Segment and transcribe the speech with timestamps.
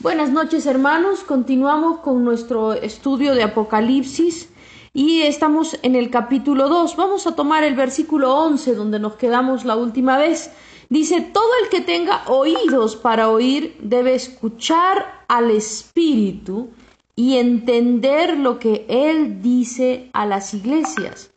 [0.00, 4.48] Buenas noches hermanos, continuamos con nuestro estudio de Apocalipsis
[4.92, 6.96] y estamos en el capítulo 2.
[6.96, 10.50] Vamos a tomar el versículo 11 donde nos quedamos la última vez.
[10.88, 16.70] Dice, todo el que tenga oídos para oír debe escuchar al Espíritu
[17.14, 21.30] y entender lo que Él dice a las iglesias.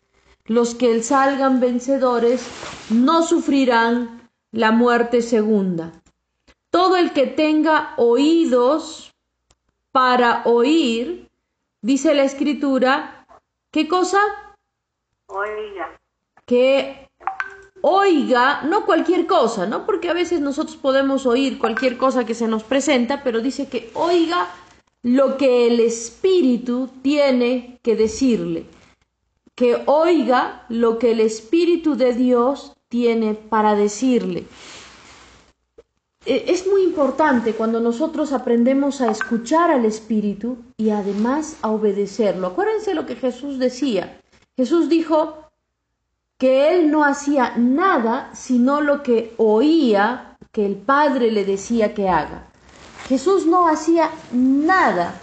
[0.46, 2.46] Los que salgan vencedores
[2.90, 5.92] no sufrirán la muerte segunda.
[6.74, 9.14] Todo el que tenga oídos
[9.92, 11.30] para oír,
[11.84, 13.28] dice la escritura,
[13.70, 14.18] ¿qué cosa?
[15.28, 16.00] Oiga.
[16.48, 17.12] Que
[17.82, 19.86] oiga, no cualquier cosa, ¿no?
[19.86, 23.92] Porque a veces nosotros podemos oír cualquier cosa que se nos presenta, pero dice que
[23.94, 24.50] oiga
[25.04, 28.66] lo que el Espíritu tiene que decirle,
[29.54, 34.46] que oiga lo que el Espíritu de Dios tiene para decirle.
[36.26, 42.48] Eh, es muy importante cuando nosotros aprendemos a escuchar al Espíritu y además a obedecerlo.
[42.48, 44.22] Acuérdense lo que Jesús decía.
[44.56, 45.50] Jesús dijo
[46.38, 52.08] que él no hacía nada sino lo que oía que el Padre le decía que
[52.08, 52.48] haga.
[53.08, 55.20] Jesús no hacía nada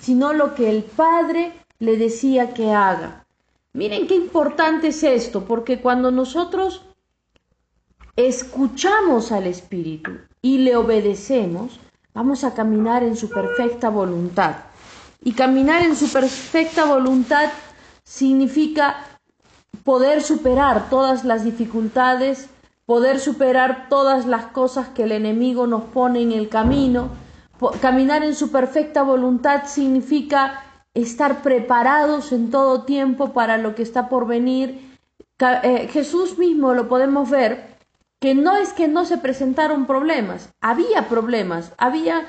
[0.00, 3.26] sino lo que el Padre le decía que haga.
[3.72, 6.82] Miren qué importante es esto, porque cuando nosotros
[8.16, 11.80] escuchamos al Espíritu y le obedecemos,
[12.12, 14.56] vamos a caminar en su perfecta voluntad.
[15.22, 17.50] Y caminar en su perfecta voluntad
[18.04, 18.96] significa
[19.82, 22.48] poder superar todas las dificultades,
[22.86, 27.08] poder superar todas las cosas que el enemigo nos pone en el camino.
[27.80, 30.62] Caminar en su perfecta voluntad significa
[30.92, 34.98] estar preparados en todo tiempo para lo que está por venir.
[35.40, 37.73] Eh, Jesús mismo lo podemos ver
[38.20, 42.26] que no es que no se presentaron problemas, había problemas, había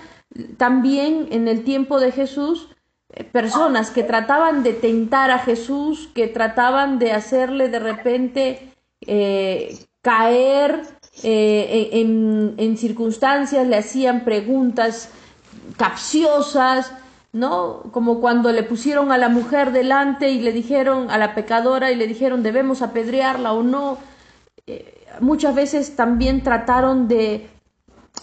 [0.58, 2.70] también en el tiempo de Jesús
[3.14, 9.78] eh, personas que trataban de tentar a Jesús, que trataban de hacerle de repente eh,
[10.02, 10.82] caer
[11.24, 15.10] eh, en, en, circunstancias, le hacían preguntas
[15.78, 16.92] capciosas,
[17.32, 17.84] ¿no?
[17.92, 21.96] Como cuando le pusieron a la mujer delante y le dijeron a la pecadora y
[21.96, 23.98] le dijeron debemos apedrearla o no
[25.22, 27.50] muchas veces también trataron de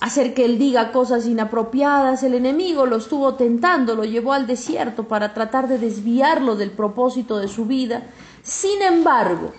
[0.00, 5.04] hacer que él diga cosas inapropiadas, el enemigo lo estuvo tentando, lo llevó al desierto
[5.04, 8.02] para tratar de desviarlo del propósito de su vida.
[8.42, 9.52] Sin embargo,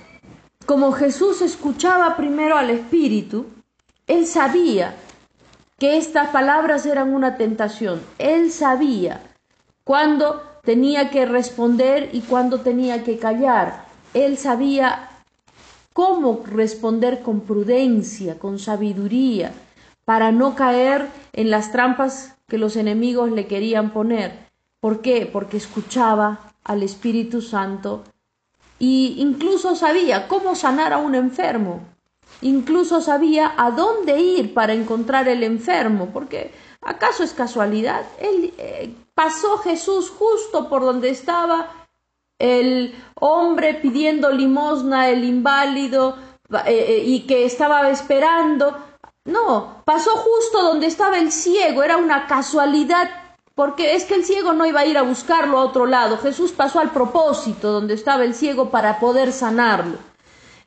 [0.65, 3.45] como Jesús escuchaba primero al Espíritu,
[4.07, 4.95] él sabía
[5.77, 9.21] que estas palabras eran una tentación, él sabía
[9.83, 15.09] cuándo tenía que responder y cuándo tenía que callar, él sabía
[15.93, 19.53] cómo responder con prudencia, con sabiduría,
[20.05, 24.47] para no caer en las trampas que los enemigos le querían poner.
[24.79, 25.29] ¿Por qué?
[25.31, 28.03] Porque escuchaba al Espíritu Santo
[28.79, 31.81] y incluso sabía cómo sanar a un enfermo,
[32.41, 36.51] incluso sabía a dónde ir para encontrar el enfermo, porque
[36.81, 38.03] ¿acaso es casualidad?
[38.19, 41.82] Él eh, pasó Jesús justo por donde estaba
[42.39, 46.17] el hombre pidiendo limosna, el inválido,
[46.65, 48.77] eh, eh, y que estaba esperando.
[49.25, 53.09] No, pasó justo donde estaba el ciego, era una casualidad,
[53.55, 56.17] porque es que el ciego no iba a ir a buscarlo a otro lado.
[56.17, 59.97] Jesús pasó al propósito donde estaba el ciego para poder sanarlo.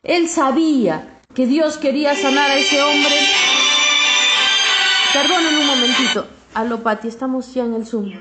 [0.03, 3.15] Él sabía que Dios quería sanar a ese hombre.
[5.13, 6.27] Perdonen un momentito.
[6.55, 8.13] Aló, Pati, estamos ya en el Zoom.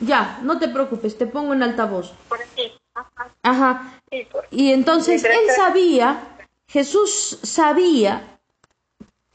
[0.00, 2.12] Ya, no te preocupes, te pongo en altavoz.
[2.28, 2.72] Por aquí.
[3.42, 4.00] Ajá.
[4.50, 8.38] Y entonces él sabía, Jesús sabía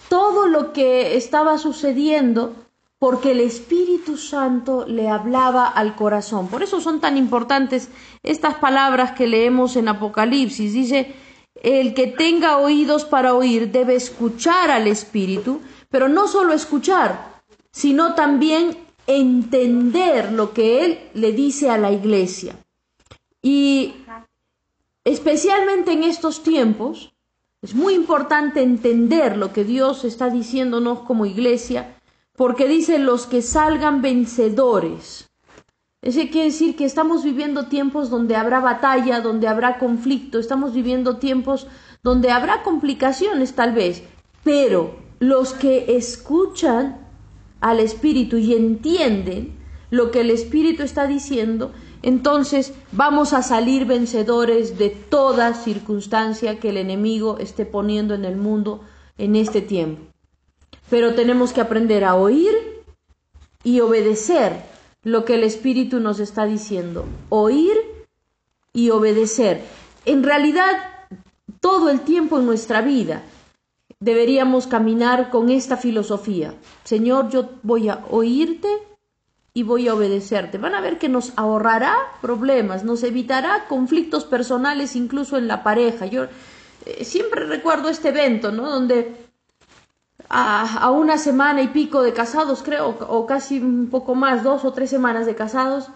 [0.10, 2.56] todo lo que estaba sucediendo
[3.00, 6.48] porque el Espíritu Santo le hablaba al corazón.
[6.48, 7.90] Por eso son tan importantes
[8.24, 10.74] estas palabras que leemos en Apocalipsis.
[10.74, 11.14] Dice,
[11.62, 18.16] el que tenga oídos para oír debe escuchar al Espíritu, pero no solo escuchar, sino
[18.16, 22.56] también entender lo que Él le dice a la iglesia.
[23.42, 23.94] Y
[25.04, 27.14] especialmente en estos tiempos,
[27.62, 31.96] es muy importante entender lo que Dios está diciéndonos como iglesia,
[32.36, 35.30] porque dice los que salgan vencedores.
[36.02, 41.18] Eso quiere decir que estamos viviendo tiempos donde habrá batalla, donde habrá conflicto, estamos viviendo
[41.18, 41.68] tiempos
[42.04, 44.04] donde habrá complicaciones tal vez,
[44.44, 47.05] pero los que escuchan
[47.66, 49.58] al Espíritu y entienden
[49.90, 51.72] lo que el Espíritu está diciendo,
[52.04, 58.36] entonces vamos a salir vencedores de toda circunstancia que el enemigo esté poniendo en el
[58.36, 58.82] mundo
[59.18, 60.04] en este tiempo.
[60.92, 62.54] Pero tenemos que aprender a oír
[63.64, 64.62] y obedecer
[65.02, 67.06] lo que el Espíritu nos está diciendo.
[67.30, 67.76] Oír
[68.74, 69.64] y obedecer.
[70.06, 70.70] En realidad,
[71.62, 73.24] todo el tiempo en nuestra vida
[74.06, 76.54] deberíamos caminar con esta filosofía.
[76.84, 78.70] Señor, yo voy a oírte
[79.52, 80.60] y voy a obedecerte.
[80.60, 86.06] Van a ver que nos ahorrará problemas, nos evitará conflictos personales incluso en la pareja.
[86.06, 86.26] Yo
[86.86, 88.70] eh, siempre recuerdo este evento, ¿no?
[88.70, 89.26] Donde
[90.30, 94.72] a, una semana y pico de casados, creo, o casi un poco más, dos o
[94.72, 95.90] tres semanas de casados,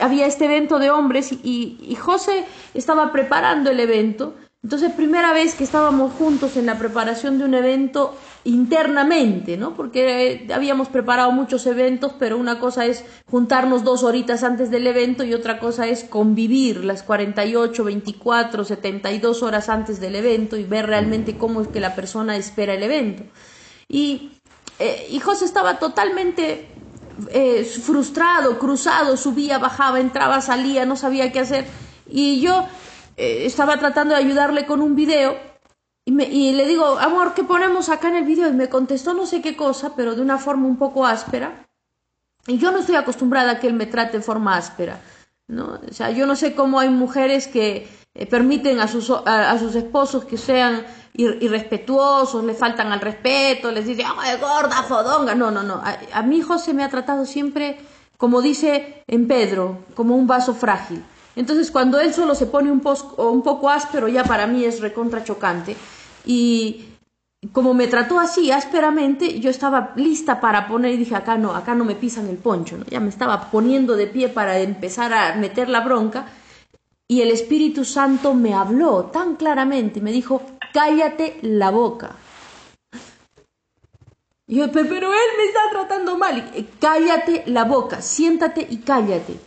[0.00, 4.34] había este evento de hombres y, y José estaba preparando el evento
[4.66, 9.76] entonces, primera vez que estábamos juntos en la preparación de un evento internamente, ¿no?
[9.76, 14.88] Porque eh, habíamos preparado muchos eventos, pero una cosa es juntarnos dos horitas antes del
[14.88, 20.64] evento y otra cosa es convivir las 48, 24, 72 horas antes del evento y
[20.64, 23.22] ver realmente cómo es que la persona espera el evento.
[23.86, 24.32] Y,
[24.80, 26.66] eh, y José estaba totalmente
[27.30, 31.66] eh, frustrado, cruzado, subía, bajaba, entraba, salía, no sabía qué hacer.
[32.08, 32.66] Y yo
[33.16, 35.36] eh, estaba tratando de ayudarle con un video
[36.08, 38.48] y, le digo, amor, ¿qué ponemos acá en el video?
[38.48, 41.66] Y me contestó no sé qué cosa, pero de una forma un poco áspera.
[42.46, 45.00] Y yo no estoy acostumbrada a que él me trate de forma áspera.
[45.48, 45.80] ¿no?
[45.88, 49.74] O sea, yo no sé cómo hay mujeres que eh, permiten a sus, a, sus
[49.74, 55.34] esposos que sean irrespetuosos, le faltan al respeto, les dice, ¡ay, gorda, fodonga!
[55.34, 55.74] No, no, no.
[55.82, 57.80] A, a mi hijo se me ha tratado siempre,
[58.16, 61.02] como dice en Pedro, como un vaso frágil.
[61.36, 65.76] Entonces, cuando él solo se pone un, poco áspero, ya para mí es recontra chocante.
[66.24, 66.86] Y
[67.52, 71.74] como me trató así, ásperamente, yo estaba lista para poner y dije, acá no, acá
[71.74, 75.68] no me pisan el poncho, Ya me estaba poniendo de pie para empezar a meter
[75.68, 76.26] la bronca.
[77.06, 80.42] Y el Espíritu Santo me habló tan claramente y me dijo,
[80.72, 82.16] cállate la boca.
[84.48, 86.50] Y yo, pero él me está tratando mal.
[86.80, 89.38] Cállate la boca, siéntate y cállate.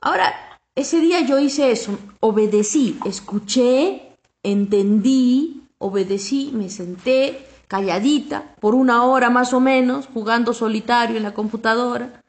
[0.00, 9.04] Ahora, ese día yo hice eso, obedecí, escuché, entendí, obedecí, me senté calladita por una
[9.04, 12.22] hora más o menos, jugando solitario en la computadora.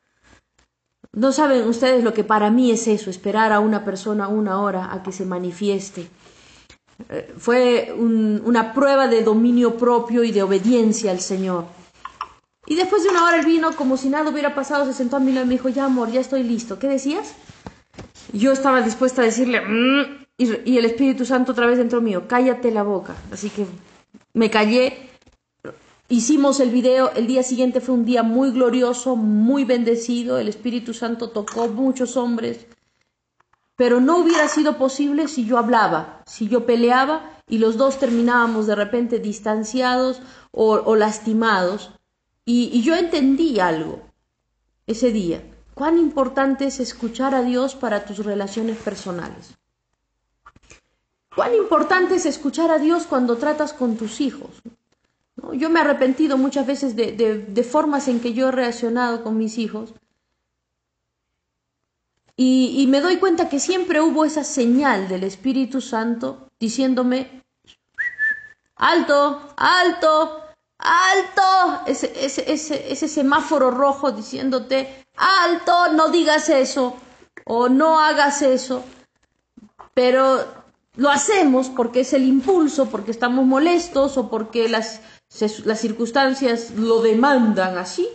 [1.11, 4.93] No saben ustedes lo que para mí es eso, esperar a una persona una hora
[4.93, 6.09] a que se manifieste.
[7.09, 11.65] Eh, fue una prueba de dominio propio y de obediencia al Señor.
[12.65, 15.19] Y después de una hora él vino como si nada hubiera pasado, se sentó a
[15.19, 16.79] mi lado y me dijo, ya amor, ya estoy listo.
[16.79, 17.35] ¿Qué decías?
[18.33, 22.71] Yo estaba dispuesta a decirle, mm", y, el Espíritu Santo otra vez dentro mío, cállate
[22.71, 23.15] la boca.
[23.31, 23.67] Así que
[24.33, 25.09] me callé,
[26.09, 30.93] hicimos el video, el día siguiente fue un día muy glorioso, muy bendecido, el Espíritu
[30.93, 32.65] Santo tocó muchos hombres,
[33.75, 38.65] pero no hubiera sido posible si yo hablaba, si yo peleaba y los dos terminábamos
[38.67, 40.21] de repente distanciados
[40.51, 41.91] o, lastimados.
[42.45, 44.01] y yo entendí algo
[44.85, 45.41] ese día
[45.73, 49.55] Cuán importante es escuchar a Dios para tus relaciones personales.
[51.35, 54.61] Cuán importante es escuchar a Dios cuando tratas con tus hijos.
[55.53, 59.57] Yo me he arrepentido muchas veces de, formas en que yo he reaccionado con mis
[59.57, 59.93] hijos.
[62.35, 67.43] Y, me doy cuenta que siempre hubo esa señal del Espíritu Santo diciéndome,
[68.75, 70.41] alto, alto,
[70.77, 76.95] alto, ese semáforo rojo diciéndote, alto, no digas eso
[77.45, 78.83] o no hagas eso,
[79.93, 80.39] pero
[80.95, 85.01] lo hacemos porque es el impulso, porque estamos molestos o porque las,
[85.65, 88.07] las circunstancias lo demandan así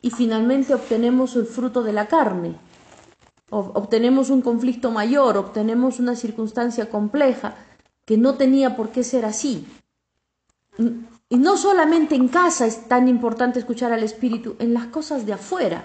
[0.00, 2.56] y finalmente obtenemos el fruto de la carne,
[3.50, 7.54] obtenemos un conflicto mayor, obtenemos una circunstancia compleja
[8.04, 9.66] que no tenía por qué ser así.
[11.28, 15.34] Y no solamente en casa es tan importante escuchar al Espíritu, en las cosas de
[15.34, 15.84] afuera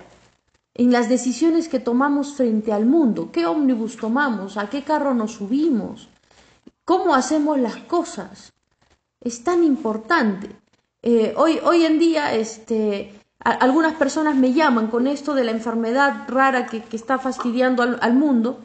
[0.77, 3.31] en las decisiones que tomamos frente al mundo.
[3.31, 4.57] ¿Qué ómnibus tomamos?
[4.57, 6.07] ¿A qué carro nos subimos?
[6.85, 8.53] ¿Cómo hacemos las cosas?
[9.19, 10.55] Es tan importante.
[11.01, 16.25] Eh, hoy, hoy en día, este, algunas personas me llaman con esto de la enfermedad
[16.27, 18.59] rara que, está fastidiando al, mundo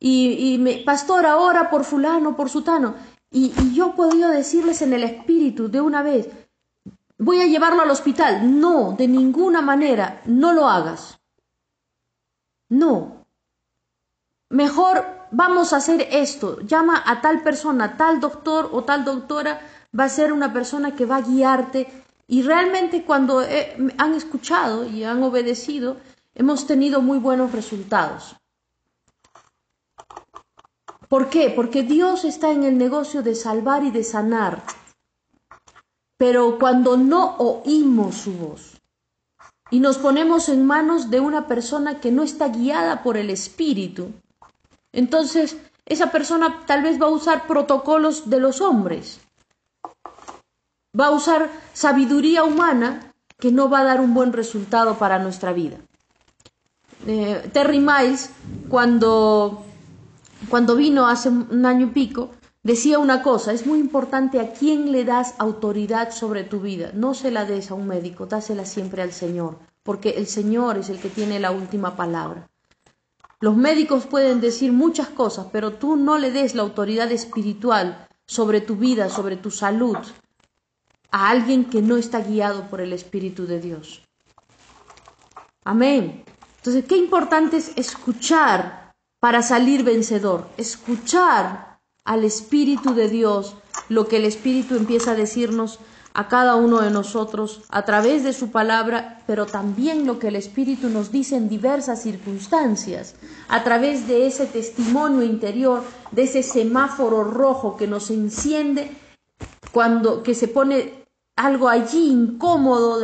[0.00, 2.96] y, me, pastor, ahora por fulano, por sutano.
[3.30, 6.28] Y, y yo podía decirles en el espíritu de una vez,
[7.16, 8.60] voy a llevarlo al hospital.
[8.60, 11.20] No, de ninguna manera, no lo hagas.
[12.68, 13.26] No.
[14.50, 16.60] Mejor vamos a hacer esto.
[16.60, 19.60] Llama a tal persona, tal doctor o tal doctora
[19.98, 21.88] va a ser una persona que va a guiarte.
[22.26, 23.40] Y realmente cuando
[23.98, 25.96] han escuchado y han obedecido,
[26.34, 28.36] hemos tenido muy buenos resultados.
[31.08, 31.50] ¿Por qué?
[31.50, 34.62] Porque Dios está en el negocio de salvar y de sanar.
[36.16, 38.80] Pero cuando no oímos su voz
[39.74, 44.12] y nos ponemos en manos de una persona que no está guiada por el Espíritu,
[44.92, 49.20] entonces esa persona tal vez va a usar protocolos de los hombres,
[50.98, 55.52] va a usar sabiduría humana que no va a dar un buen resultado para nuestra
[55.52, 55.78] vida.
[57.08, 58.30] Eh, Terry Miles,
[58.68, 59.64] cuando,
[60.50, 62.30] cuando vino hace un año y pico,
[62.64, 66.90] decía una cosa, es muy importante a quién le das autoridad sobre tu vida.
[66.94, 70.88] No se la des a un médico, dásela siempre al Señor, porque el Señor es
[70.88, 72.48] el que tiene la última palabra.
[73.40, 78.62] Los médicos pueden decir muchas cosas, pero tú no le des la autoridad espiritual sobre
[78.62, 79.98] tu vida, sobre tu salud,
[81.10, 84.02] a alguien que no está guiado por el Espíritu de Dios.
[85.64, 86.24] Amén.
[86.56, 91.73] Entonces, qué importante es escuchar para salir vencedor, escuchar
[92.04, 93.56] al Espíritu de Dios,
[93.88, 95.78] lo que el Espíritu empieza a decirnos
[96.12, 100.36] a cada uno de nosotros a través de su palabra, pero también lo que el
[100.36, 103.16] Espíritu nos dice en diversas circunstancias,
[103.48, 105.82] a través de ese testimonio interior,
[106.12, 108.92] de ese semáforo rojo que nos enciende
[109.72, 113.00] cuando que se pone algo allí incómodo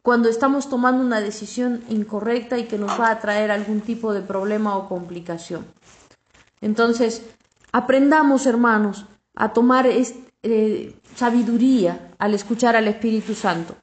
[0.00, 4.20] cuando estamos tomando una decisión incorrecta y que nos va a traer algún tipo de
[4.20, 5.66] problema o complicación.
[6.60, 7.22] Entonces,
[7.74, 9.04] aprendamos, hermanos,
[9.34, 13.74] a tomar eh, sabiduría al escuchar al Espíritu Santo.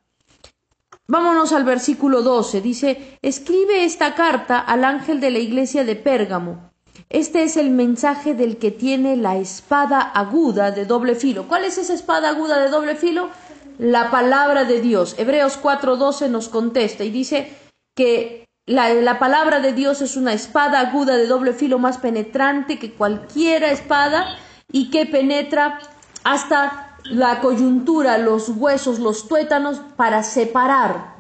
[1.07, 2.62] Vámonos al versículo 12.
[2.62, 6.71] Dice, escribe esta carta al ángel de la iglesia de Pérgamo.
[7.10, 11.50] Este es el mensaje del que tiene la espada aguda de doble filo.
[11.50, 13.29] ¿Cuál es esa espada aguda de doble filo?
[13.77, 15.15] La palabra de Dios.
[15.17, 17.51] Hebreos 4:12 nos contesta y dice
[17.93, 22.80] que la, la, palabra de Dios es una espada aguda de doble filo más penetrante
[22.80, 24.38] que cualquiera espada
[24.72, 25.80] y que penetra
[26.24, 31.16] hasta la coyuntura, los huesos, los tuétanos, para separar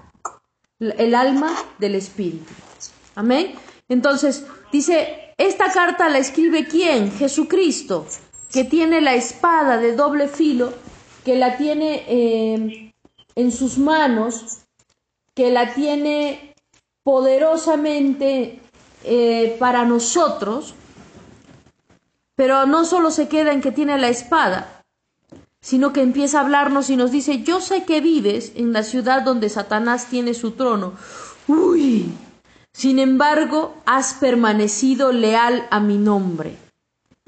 [0.79, 2.51] el alma del espíritu.
[3.15, 3.53] Amén.
[3.89, 7.11] Entonces, dice, esta carta la escribe quién?
[7.11, 8.05] Jesucristo,
[8.51, 10.73] que tiene la espada de doble filo,
[11.25, 12.93] que la tiene eh,
[13.35, 14.59] en sus manos,
[15.35, 16.50] que la tiene
[17.03, 18.59] poderosamente
[19.03, 20.75] eh, para nosotros,
[22.35, 24.83] pero no solo se queda en que tiene la espada,
[25.61, 29.21] sino que empieza a hablarnos y nos dice, yo sé que vives en la ciudad
[29.21, 30.93] donde Satanás tiene su trono.
[31.47, 32.11] Uy,
[32.73, 36.57] sin embargo, has permanecido leal a mi nombre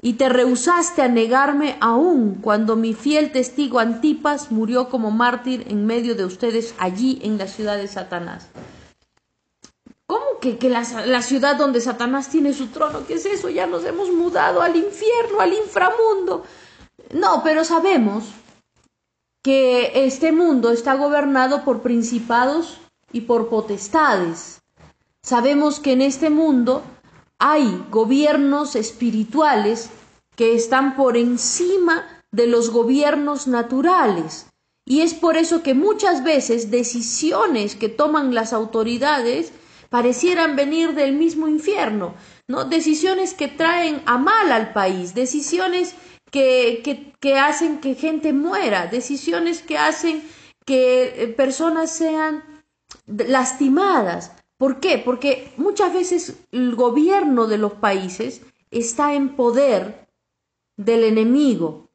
[0.04, 5.86] y te rehusaste a negarme aún cuando mi fiel testigo Antipas murió como mártir en
[5.86, 8.48] medio de ustedes allí en la ciudad de Satanás.
[10.44, 13.06] ¿Cómo que, la, ciudad donde Satanás tiene su trono?
[13.06, 13.48] ¿Qué es eso?
[13.48, 16.44] Ya nos hemos mudado al infierno, al inframundo.
[17.14, 18.24] No, pero sabemos
[19.42, 22.78] que este mundo está gobernado por principados
[23.10, 24.60] y por potestades.
[25.22, 26.82] Sabemos que en este mundo
[27.38, 29.88] hay gobiernos espirituales
[30.36, 34.46] que están por encima de los gobiernos naturales.
[34.84, 39.52] Y es por eso que muchas veces decisiones que toman las autoridades
[39.90, 42.14] parecieran venir del mismo infierno,
[42.48, 42.64] ¿no?
[42.64, 45.94] Decisiones que traen a mal al país, decisiones
[46.30, 50.22] que, que, hacen que gente muera, decisiones que hacen
[50.66, 52.42] que eh, personas sean
[53.06, 54.32] lastimadas.
[54.56, 54.98] ¿Por qué?
[54.98, 60.08] Porque muchas veces el gobierno de los países está en poder
[60.76, 61.90] del enemigo.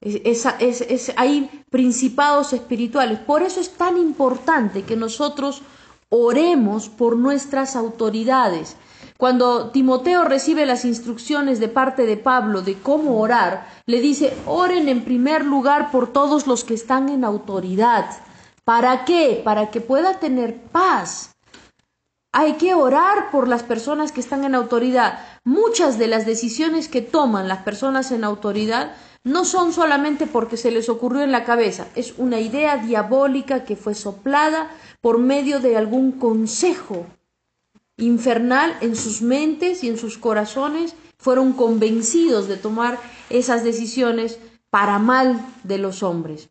[0.00, 3.18] Es, es, hay principados espirituales.
[3.18, 5.62] Por eso es tan importante que nosotros
[6.10, 8.76] oremos por nuestras autoridades.
[9.18, 14.88] Cuando Timoteo recibe las instrucciones de parte de Pablo de cómo orar, le dice, oren
[14.88, 18.10] en primer lugar por todos los que están en autoridad.
[18.64, 19.40] ¿Para qué?
[19.44, 21.34] Para que pueda tener paz.
[22.32, 25.18] Hay que orar por las personas que están en autoridad.
[25.48, 28.92] Muchas de las decisiones que toman las personas en autoridad
[29.24, 33.74] no son solamente porque se les ocurrió en la cabeza, es una idea diabólica que
[33.74, 37.06] fue soplada por medio de algún consejo
[37.96, 42.98] infernal en sus mentes y en sus corazones, fueron convencidos de tomar
[43.30, 44.38] esas decisiones
[44.68, 46.50] para mal de los hombres.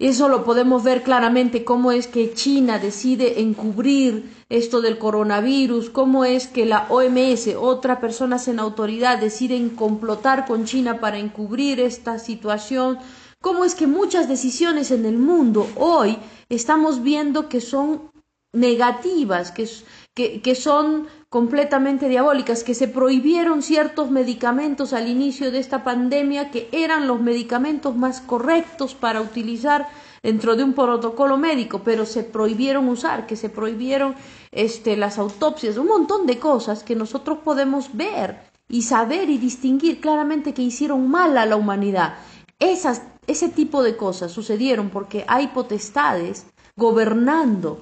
[0.00, 6.24] Eso lo podemos ver claramente cómo es que China decide encubrir esto del coronavirus, cómo
[6.24, 12.18] es que la OMS, otras personas en autoridad, deciden complotar con China para encubrir esta
[12.18, 12.98] situación,
[13.40, 18.10] cómo es que muchas decisiones en el mundo hoy estamos viendo que son
[18.52, 19.68] negativas, que,
[20.14, 26.68] que, son completamente diabólicas, que se prohibieron ciertos medicamentos al inicio de esta pandemia que
[26.70, 29.88] eran los medicamentos más correctos para utilizar
[30.22, 34.14] dentro de un protocolo médico, pero se prohibieron usar, que se prohibieron
[34.52, 40.00] este, las autopsias, un montón de cosas que nosotros podemos ver y saber y distinguir
[40.00, 42.14] claramente que hicieron mal a la humanidad.
[42.60, 47.80] Esas, ese tipo de cosas sucedieron porque hay potestades gobernando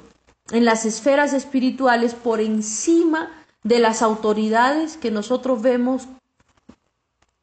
[0.50, 3.30] en las esferas espirituales por encima
[3.62, 6.08] de las autoridades que nosotros vemos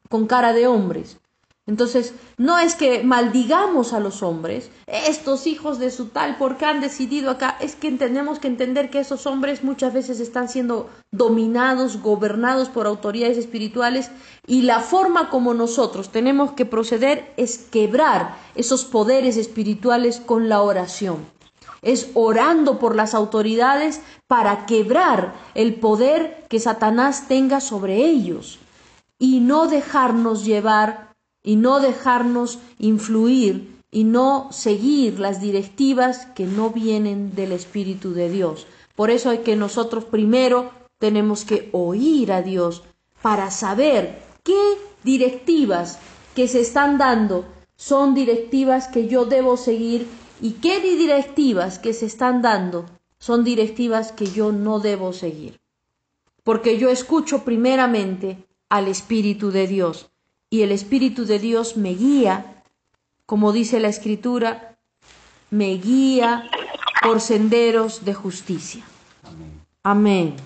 [0.08, 1.18] con cara de hombres.
[1.66, 6.80] Entonces, no es que maldigamos a los hombres, estos hijos de su tal, porque han
[6.80, 12.02] decidido acá, es que tenemos que entender que esos hombres muchas veces están siendo dominados,
[12.02, 14.10] gobernados por autoridades espirituales
[14.48, 20.62] y la forma como nosotros tenemos que proceder es quebrar esos poderes espirituales con la
[20.62, 21.24] oración
[21.82, 28.58] es orando por las autoridades para quebrar el poder que Satanás tenga sobre ellos
[29.18, 36.70] y no dejarnos llevar y no dejarnos influir y no seguir las directivas que no
[36.70, 38.66] vienen del Espíritu de Dios.
[38.94, 42.82] Por eso hay que nosotros primero tenemos que oír a Dios
[43.22, 45.98] para saber qué directivas
[46.34, 47.44] que se están dando
[47.76, 50.06] son directivas que yo debo seguir
[50.40, 52.86] y qué directivas que se están dando
[53.18, 55.60] son directivas que yo no debo seguir.
[56.42, 60.10] Porque yo escucho primeramente al Espíritu de Dios
[60.48, 62.64] y el Espíritu de Dios me guía,
[63.26, 64.78] como dice la Escritura,
[65.50, 66.50] me guía
[67.02, 68.84] por senderos de justicia.
[69.22, 69.60] Amén.
[69.82, 70.36] Amén.